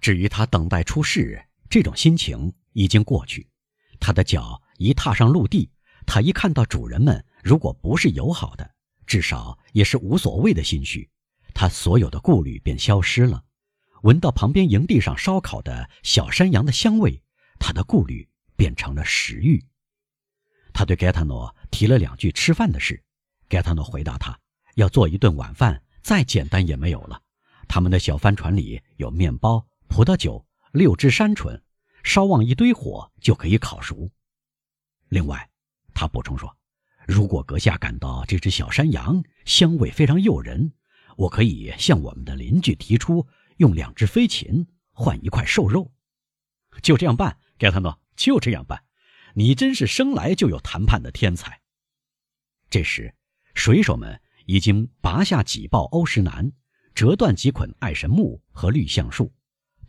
[0.00, 3.48] 至于他等待出世，这种心情已经过去。
[3.98, 5.70] 他的脚一踏上陆地，
[6.06, 8.70] 他一看到主人们，如果不是友好的，
[9.06, 11.10] 至少也是无所谓的心绪，
[11.54, 13.44] 他所有的顾虑便消失了。
[14.02, 17.22] 闻到旁边营地上烧烤的小山羊的香味，
[17.58, 18.26] 他的顾虑
[18.56, 19.62] 变成了食欲。
[20.72, 23.04] 他对盖塔诺提了两句吃饭的事，
[23.48, 24.38] 盖塔诺回答他
[24.76, 27.20] 要做一顿晚饭，再简单也没有了。
[27.68, 31.60] 他们的小帆船里有面包、葡萄酒、六只山鹑，
[32.04, 34.08] 烧旺一堆火就可以烤熟。
[35.08, 35.50] 另外，
[35.92, 36.56] 他补充说，
[37.08, 40.72] 如果阁下感到这只小山羊香味非常诱人，
[41.16, 43.26] 我可以向我们的邻居提出。
[43.56, 45.92] 用两只飞禽换一块瘦肉，
[46.80, 48.84] 就这样办，盖特诺，就这样办。
[49.34, 51.60] 你真是生来就有谈判的天才。
[52.70, 53.14] 这时，
[53.54, 56.52] 水手们已经拔下几抱欧石楠，
[56.94, 59.34] 折断几捆爱神木和绿橡树，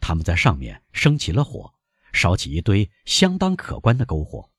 [0.01, 1.73] 他们在上面生起了火，
[2.11, 4.51] 烧起一堆相当可观的篝火。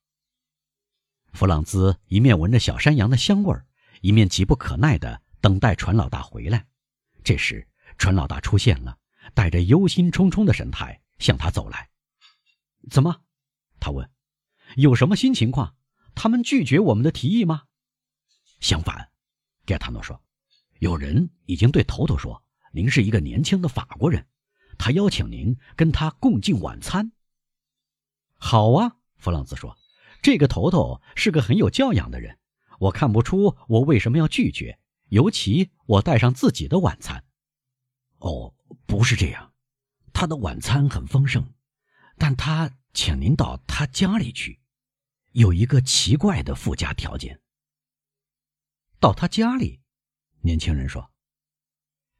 [1.34, 3.66] 弗朗兹一面闻着小山羊的香味儿，
[4.00, 6.66] 一面急不可耐地等待船老大回来。
[7.22, 8.96] 这时，船老大出现了。
[9.34, 11.88] 带着忧心忡忡的神态向他走来，
[12.90, 13.22] 怎么？
[13.78, 14.10] 他问
[14.74, 15.76] ：“有什么新情况？
[16.16, 17.62] 他们拒绝我们的提议吗？”
[18.58, 19.12] 相反，
[19.64, 20.20] 盖塔诺说
[20.80, 24.26] ：“有人已经对头头说，您是一个年轻的法国人，
[24.78, 27.12] 他邀请您跟他共进晚餐。”
[28.36, 29.76] 好啊，弗朗兹说
[30.22, 32.38] ：“这个头头是个很有教养的人，
[32.78, 37.24] 我看不出我为什么要拒绝，尤其我带上自己的晚餐。”
[38.18, 38.54] 哦。
[38.86, 39.52] 不是这样，
[40.14, 41.52] 他的晚餐很丰盛，
[42.16, 44.60] 但他请您到他家里去，
[45.32, 47.40] 有一个奇怪的附加条件。
[48.98, 49.82] 到他家里，
[50.40, 51.10] 年轻人说，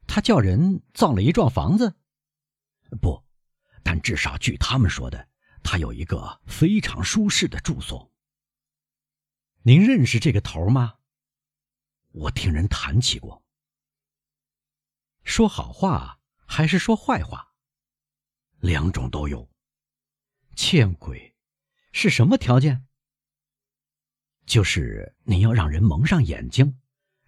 [0.05, 1.95] 他叫人造了一幢房子。
[2.97, 3.23] 不，
[3.83, 5.27] 但至少据他们说的，
[5.63, 8.11] 他有一个非常舒适的住所。
[9.61, 10.95] 您认识这个头吗？
[12.11, 13.43] 我听人谈起过。
[15.23, 16.19] 说好话。
[16.45, 17.55] 还是说坏话，
[18.59, 19.49] 两种都有。
[20.55, 21.35] 欠鬼，
[21.91, 22.85] 是什么条件？
[24.45, 26.79] 就是你要让人蒙上眼睛，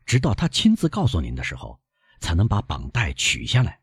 [0.05, 1.81] 直到他亲自告诉您的时候，
[2.19, 3.81] 才能把绑带取下来。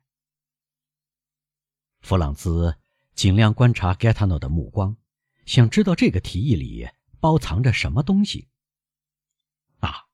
[2.13, 2.77] 弗朗兹
[3.15, 4.95] 尽量观察盖塔诺的目光，
[5.47, 6.87] 想知道这个提议里
[7.21, 8.51] 包藏着什么东西。
[9.79, 10.07] 啊，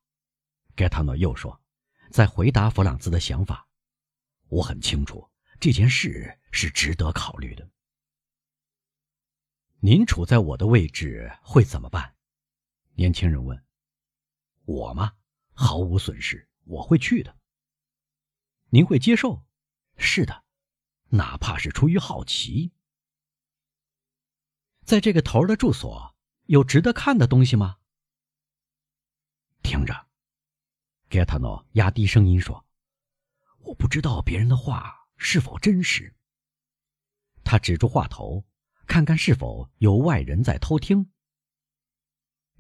[0.77, 1.61] 盖塔诺又说，
[2.13, 3.67] 在回答弗朗兹的想法。
[4.47, 5.29] 我很清楚
[5.59, 7.69] 这件事是值得考虑的。
[9.81, 12.15] 您处在我的位置会怎么办？
[12.95, 13.61] 年轻人问。
[14.67, 15.15] 我吗？
[15.53, 17.37] 毫无损失，我会去的。
[18.69, 19.45] 您会接受？
[19.97, 20.45] 是的，
[21.11, 22.73] 哪怕是出于好奇。
[24.85, 27.79] 在这个头的住所有值得看的东西吗？
[29.63, 30.09] 听着，
[31.09, 32.65] 盖塔诺压低声音说。
[33.61, 36.15] 我不知道别人的话是否真实。
[37.45, 38.47] 他指住话头，
[38.87, 41.13] 看看是否有外人在偷听。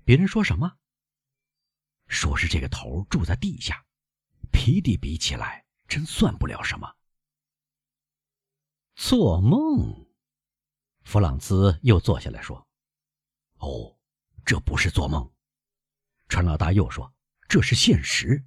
[0.04, 0.76] 别人说什么？
[2.08, 3.86] 说是这个头住在地下，
[4.50, 6.97] 皮地比起来真算不了什么。
[8.98, 10.06] 做梦。
[11.04, 12.66] 弗朗兹又坐下来说
[13.58, 13.96] ：“哦，
[14.44, 15.32] 这不是做梦。”
[16.28, 17.14] 船老大又说
[17.48, 18.44] ：“这是现实。”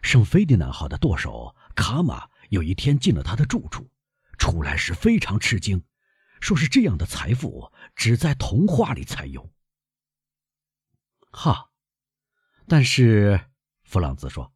[0.00, 1.54] 圣菲迪南号的舵手。
[1.76, 3.88] 卡玛有一天进了他的住处，
[4.36, 5.84] 出来时非常吃惊，
[6.40, 9.52] 说是这样的财富只在童话里才有。
[11.30, 11.70] 哈，
[12.66, 13.48] 但是
[13.82, 14.52] 弗朗兹说：“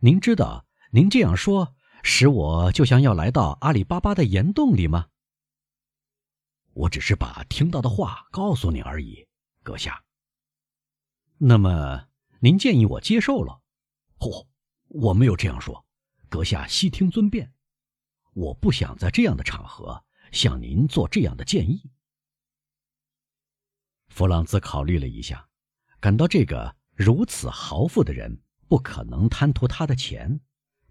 [0.00, 1.76] 您知道，您这样说
[2.06, 5.08] 使我就像要来到阿里巴巴的岩洞里吗？”
[6.74, 9.26] 我只是把听到的话告诉你而已，
[9.62, 10.04] 阁下。
[11.38, 12.06] 那么
[12.40, 13.62] 您建议我接受了？
[14.18, 14.46] 嚯，
[14.88, 15.84] 我没有这样说。
[16.28, 17.52] 阁下悉听尊便，
[18.32, 21.90] 我不想在这样的场合向您做这样的建议。
[24.08, 25.48] 弗朗兹考虑了一下，
[26.00, 30.40] 感到这个如此豪富的人不可能贪图他的钱，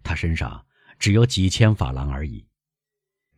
[0.02, 0.66] 他身上
[1.04, 2.48] 只有几千法郎而已。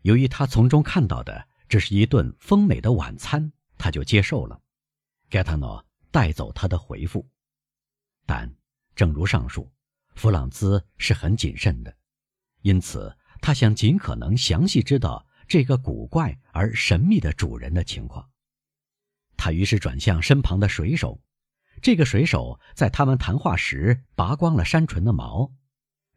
[0.02, 4.62] 由于他从中看到的只是一顿丰美的晚餐，他就接受了。
[5.28, 7.28] 盖塔诺带走他的回复，
[8.24, 8.54] 但
[8.94, 9.68] 正如上述。
[10.14, 11.92] 弗朗兹是很谨慎的，
[12.62, 18.30] 因此他想尽可能详细知道这个古怪而神秘的主人的情况。
[19.36, 21.20] 他于是转向身旁的水手，
[21.82, 25.52] 这个水手在他们谈话时拔光了山唇的毛，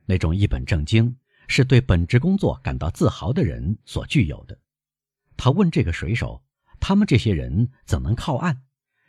[0.05, 1.17] 那种一本正经、
[1.49, 4.57] 是对本职工作感到自豪的人所具有的。
[5.35, 6.45] 他问这个水手
[6.79, 8.61] ：“他们这些人怎能靠岸？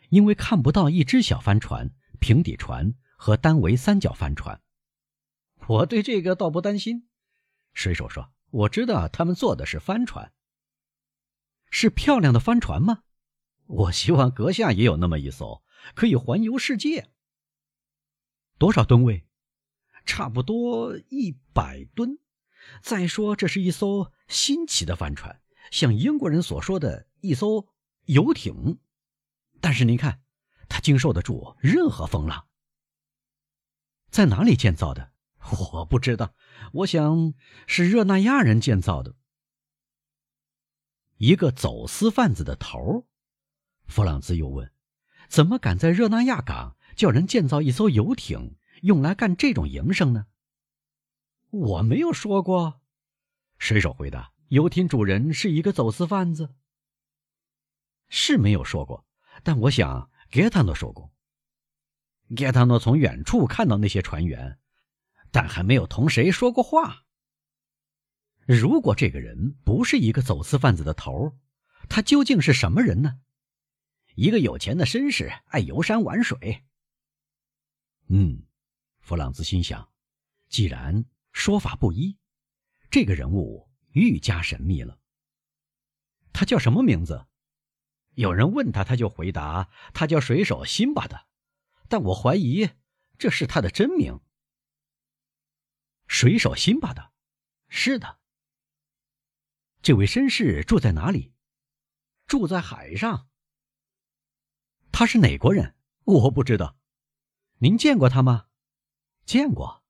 [0.09, 4.59] 因为看不到一只小帆船、平底船和单桅三角帆船。”
[5.67, 7.07] 我对这个倒不担心，
[7.73, 10.33] 水手说：“我知道他们坐的是帆船，
[11.69, 13.03] 是漂亮的帆船吗？
[13.67, 17.11] 我希望阁下也有那么一艘，可以环游世界。
[18.57, 19.27] 多少吨位？
[20.03, 22.17] 差不多一百吨。
[22.81, 25.41] 再说，这是一艘新奇的帆船，
[25.71, 27.67] 像英国人所说的一艘
[28.05, 28.79] 游艇。
[29.59, 30.21] 但是您看，
[30.69, 32.47] 它经受得住任何风浪。
[34.09, 35.11] 在哪里建造的？”
[35.73, 36.35] 我不知道，
[36.71, 37.33] 我想
[37.65, 39.15] 是热那亚人建造的。
[41.17, 43.07] 一个走私贩子的头，
[43.87, 44.71] 弗朗兹又问
[45.27, 50.27] ：“怎么敢在热那亚港叫人建造一艘游艇，用来干这种营生呢？”
[51.51, 52.81] 我没有说过，
[53.59, 56.55] 水手回答：“游艇主人是一个走私贩子。”
[58.09, 59.05] 是没有说过，
[59.43, 61.13] 但我想盖塔诺说过。
[62.35, 64.57] 盖塔诺从远处看到那些船员。
[65.33, 67.05] 但还没有同谁说过话。
[68.45, 71.37] 如果这个人不是一个走私贩子的头，
[71.87, 73.21] 他究竟是什么人呢？
[74.15, 76.65] 一个有钱的绅士，爱游山玩水。
[78.09, 78.43] 嗯，
[78.99, 79.89] 弗朗兹心想，
[80.49, 82.17] 既然说法不一，
[82.89, 84.99] 这个人物愈加神秘了。
[86.33, 87.27] 他叫什么名字？
[88.15, 91.27] 有人问他，他就回答他叫水手辛巴的，
[91.87, 92.69] 但我怀疑
[93.17, 94.19] 这是他的真名。
[96.07, 97.13] 水手辛巴的，
[97.69, 98.19] 是的。
[99.81, 101.33] 这位绅士住在哪里？
[102.27, 103.29] 住在海上。
[104.91, 105.75] 他是哪国人？
[106.03, 106.77] 我不知道。
[107.59, 108.47] 您见过他吗？
[109.25, 109.80] 见过。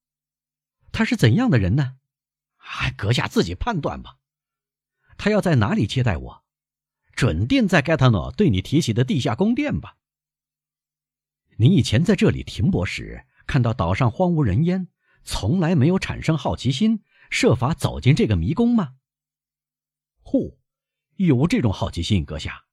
[0.92, 1.98] 他是怎样的人呢？
[2.58, 4.18] 哎，阁下自己判断吧。
[5.18, 6.44] 他要在哪里接待我？
[7.16, 9.98] 准定在盖塔诺对你提起的地下宫殿吧。
[11.58, 14.88] 您以前在这里停泊时，看到岛上荒无人烟。
[15.24, 18.96] 从来没有产生好奇心，设法走进这个迷宫吗？
[20.24, 20.60] 呼，
[21.16, 22.64] 有这种好奇心，阁下。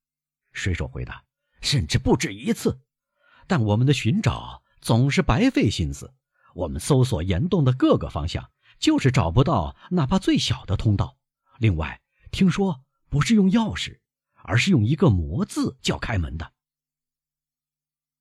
[0.52, 1.24] 水手回答
[1.60, 2.80] ：“甚至不止一次。”
[3.46, 6.14] 但我们的寻找总是白费心思。
[6.54, 11.16] 我们搜索岩洞的各个方向，就是找不到哪怕最小的通道。
[11.58, 12.00] 另外，
[12.30, 14.00] 听说不是用钥匙，
[14.42, 16.52] 而是用一个魔字叫开门的。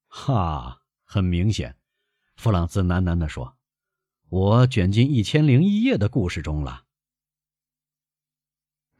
[0.07, 1.77] 哈，很明显，
[2.35, 3.57] 弗朗兹喃喃地说。
[4.29, 6.83] 我卷进一千零一夜的故事中了。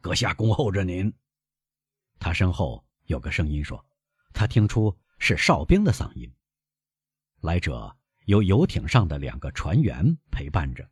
[0.00, 1.12] 阁下恭候着您。
[2.18, 3.84] 他身后有个声音说
[4.32, 6.32] ：“他听出是哨兵的嗓音。”
[7.42, 7.94] 来者
[8.28, 10.86] 由游艇上的两个船员陪伴着。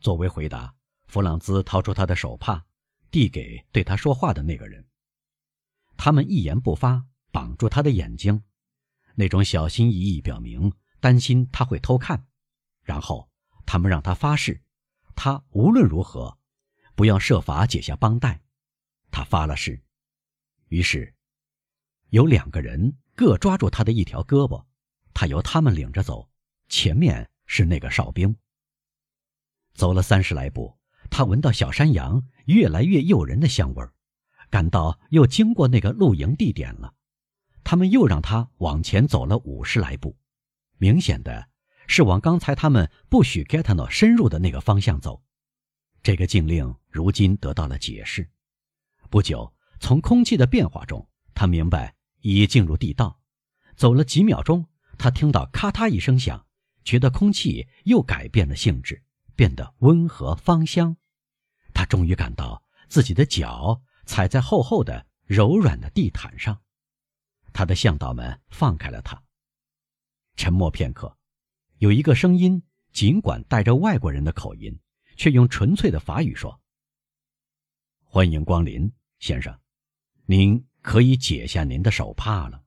[0.00, 0.74] 作为回答，
[1.08, 2.64] 弗朗兹掏出他的手帕，
[3.10, 4.82] 递给对他说话的那个人。
[5.94, 8.42] 他们一言不发，绑住他的眼睛，
[9.14, 12.26] 那种小心翼翼表明担心他会偷看。
[12.80, 13.28] 然后，
[13.66, 14.62] 他们让他发誓，
[15.14, 16.38] 他无论如何
[16.94, 18.40] 不要设法解下绷带。
[19.10, 19.82] 他发了誓。
[20.68, 21.14] 于是，
[22.08, 24.64] 有两个人各抓住他的一条胳膊，
[25.18, 26.28] 他由他们领着走。
[26.68, 28.36] 前面是那个哨兵。
[29.72, 30.76] 走了三十来步，
[31.08, 33.94] 他闻到小山羊越来越诱人的香味儿，
[34.50, 36.92] 感到又经过那个露营地点了。
[37.64, 40.18] 他们又让他往前走了五十来步，
[40.76, 41.48] 明显的。
[41.88, 45.22] 是往刚才他们不许盖塔诺深入的那个方向走。
[46.02, 48.28] 这个禁令如今得到了解释。
[49.08, 53.20] 不久，从空气的变化中，他明白已进入地道。
[53.76, 54.66] 走了几秒钟，
[54.98, 56.46] 他听到咔嗒一声响，
[56.84, 59.02] 觉得空气又改变了性质，
[59.34, 60.96] 变得温和芳香。
[61.74, 66.62] 他终于感到自己的脚踩在厚厚的、柔软的地毯上。
[67.52, 69.22] 他的向导们放开了他。
[70.36, 71.16] 沉默片刻。
[71.78, 72.62] 有一个声音，
[72.92, 74.78] 尽管带着外国人的口音，
[75.16, 76.58] 却用纯粹的法语说
[78.04, 79.58] ：“欢迎光临，先生，
[80.24, 82.62] 您可以解下您的手帕了。”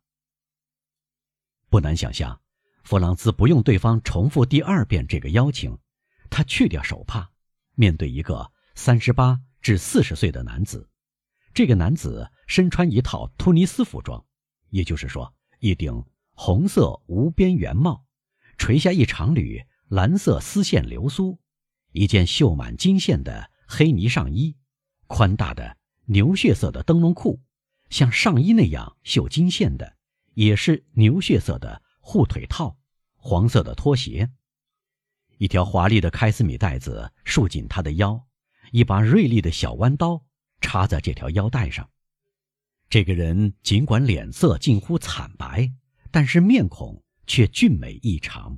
[1.70, 2.42] 不难想象，
[2.84, 5.78] 弗朗兹不用对方重复第二遍这个邀请，
[6.30, 7.30] 他去掉手帕，
[7.76, 10.90] 面对一个三十八至四十岁的男子。
[11.54, 14.26] 这个男子身穿一套突尼斯服装，
[14.70, 18.06] 也就是说，一顶红色无边圆帽。
[18.58, 21.40] 垂下一长缕蓝色丝线流苏，
[21.92, 24.58] 一件绣满金线的黑呢上衣，
[25.08, 27.42] 宽大的牛血色的灯笼裤，
[27.90, 29.98] 像上衣那样绣金线的，
[30.40, 32.78] 也是牛血色的护腿套，
[33.18, 34.32] 黄色的拖鞋，
[35.38, 38.26] 一条华丽的开司米带子束紧他的腰，
[38.72, 40.24] 一把锐利的小弯刀
[40.62, 41.90] 插在这条腰带上。
[42.90, 45.74] 这个人尽管脸色近乎惨白，
[46.10, 48.58] 但是面孔却俊美异常。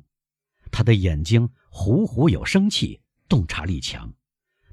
[0.69, 4.13] 他的眼睛虎虎有生气，洞察力强。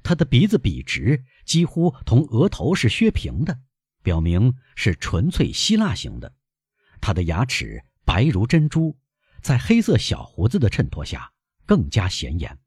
[0.03, 3.61] 他的鼻子笔直，几乎同额头是削平的，
[4.03, 6.35] 表明是纯粹希腊型的。
[7.01, 8.97] 他的牙齿白如珍珠，
[9.41, 11.31] 在黑色小胡子的衬托下。
[11.69, 12.57] 更加显眼。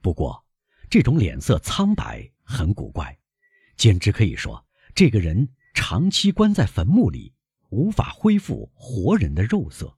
[0.00, 0.44] 不过，
[0.90, 3.16] 这种脸色苍白很古怪，
[3.76, 7.32] 简直可以说这个人长期关在坟墓里，
[7.68, 9.96] 无法恢复活人的肉色。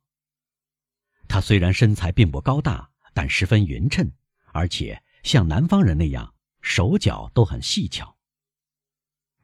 [1.27, 4.13] 他虽然身材并不高大，但十分匀称，
[4.53, 8.15] 而且像南方人那样手脚都很细巧。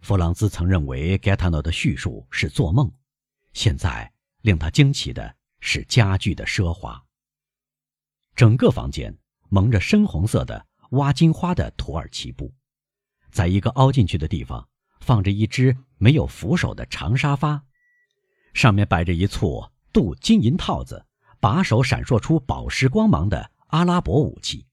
[0.03, 2.93] 弗朗兹曾认为盖塔诺的叙述是做梦，
[3.53, 7.03] 现在令他惊奇的是家具的奢华。
[8.35, 9.17] 整个房间
[9.49, 12.53] 蒙着深红色的挖金花的土耳其布，
[13.31, 14.67] 在一个凹进去的地方
[15.01, 17.63] 放着一只没有扶手的长沙发，
[18.55, 21.05] 上面摆着一簇镀金银套子、
[21.39, 24.67] 把手闪烁出宝石光芒的阿拉伯武器。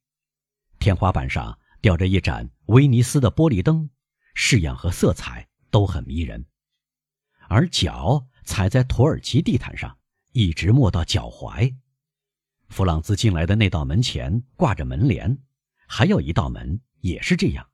[0.80, 3.90] 天花板上吊着一盏威尼斯的玻璃灯，
[4.34, 6.46] 式样和色彩都很迷人，
[7.50, 10.00] 而脚踩在土耳其地毯上，
[10.32, 11.76] 一直没到脚踝。
[12.70, 15.38] 弗朗兹进来的那道门前挂着门帘，
[15.86, 17.70] 还有一道门也是这样。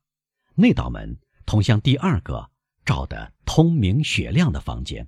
[0.56, 2.50] 那道门通向第二个
[2.84, 5.08] 照得通明雪亮的房间。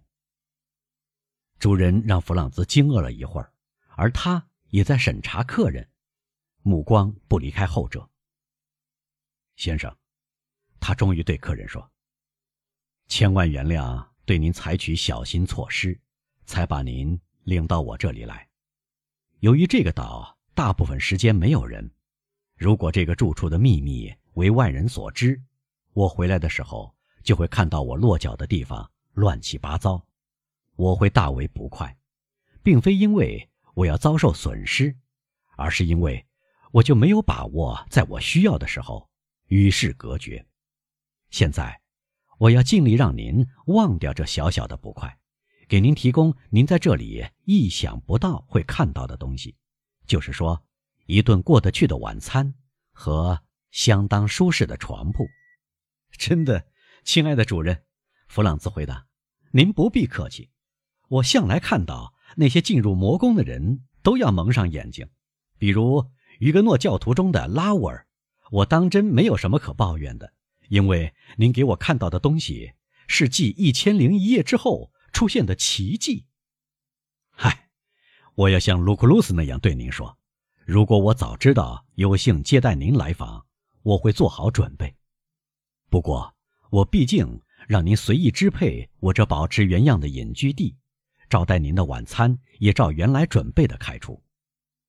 [1.58, 3.52] 主人让弗朗兹惊愕了一会儿，
[3.96, 5.90] 而他也在审查客人，
[6.62, 8.08] 目光不离开后者。
[9.56, 9.98] 先生，
[10.80, 11.92] 他终于对客人说
[13.10, 16.00] ：“千万原谅对您采取小心措施，
[16.46, 18.48] 才把您领到我这里来。”
[19.40, 21.90] 由于这个岛大部分时间没有人，
[22.56, 25.40] 如果这个住处的秘密为外人所知，
[25.94, 30.04] 我回来的时候就会看到我落脚的地方乱七八糟，
[30.76, 31.96] 我会大为不快，
[32.64, 34.96] 并非因为我要遭受损失，
[35.58, 36.26] 而是因为
[36.72, 39.08] 我就没有把握在我需要的时候
[39.48, 40.44] 与世隔绝。
[41.30, 41.80] 现在，
[42.38, 45.18] 我要尽力让您忘掉这小小的不快。
[45.68, 49.56] 给您提供您在这里意想不到会看到的东西，
[50.06, 50.64] 就是说，
[51.08, 52.54] 一顿过得去的晚餐
[52.92, 55.26] 和相当舒适的床铺。
[56.12, 56.68] 真的，
[57.04, 57.84] 亲爱的主人，
[58.28, 59.08] 弗朗兹回答
[59.52, 60.52] ：“您不必客气。
[61.08, 65.10] 我向来看到那些进入魔宫的人都要蒙上眼睛，
[65.58, 68.08] 比如于格诺教徒中的拉乌尔。
[68.52, 70.32] 我当真没有什么可抱怨的，
[70.70, 72.74] 因为您给我看到的东西
[73.08, 76.26] 是继一千零一夜之后。”出现的奇迹。
[77.32, 77.70] 嗨，
[78.34, 80.18] 我要像卢库鲁斯那样对您说：
[80.66, 83.46] 如果我早知道有幸接待您来访，
[83.82, 84.94] 我会做好准备。
[85.90, 86.36] 不过，
[86.70, 90.76] 我毕竟让您随意支配我这保持原样的隐居地，
[91.30, 94.22] 招待您的晚餐也照原来准备的开出。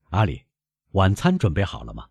[0.08, 0.42] 阿里，
[0.90, 2.08] 晚餐准备好了吗？